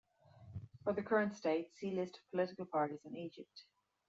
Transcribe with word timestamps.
For 0.83 0.93
the 0.93 1.03
current 1.03 1.35
state, 1.35 1.75
see 1.75 1.91
List 1.91 2.17
of 2.17 2.31
political 2.31 2.65
parties 2.65 3.05
in 3.05 3.15
Egypt. 3.15 3.65